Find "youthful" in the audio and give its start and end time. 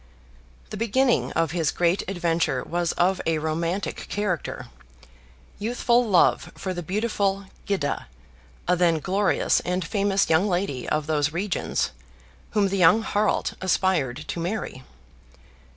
5.59-6.03